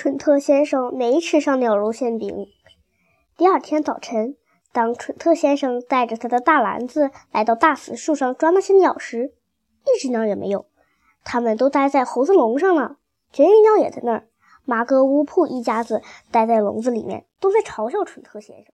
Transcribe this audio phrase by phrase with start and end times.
[0.00, 2.46] 蠢特先生没吃上鸟肉馅饼。
[3.36, 4.36] 第二天早晨，
[4.72, 9.34] 当蠢特先生带着他的大篮子来到大死树上抓那些鸟时，
[9.82, 10.66] 一只鸟也没有，
[11.24, 12.98] 它们都待在猴子笼上了。
[13.32, 14.28] 绝育鸟也在那儿，
[14.64, 18.72] 麻哥乌铺一家子待在笼子里面，都在嘲笑蠢特先生。